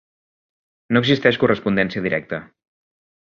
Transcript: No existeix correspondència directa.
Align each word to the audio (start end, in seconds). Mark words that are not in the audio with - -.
No 0.95 1.01
existeix 1.03 1.37
correspondència 1.45 2.05
directa. 2.09 2.43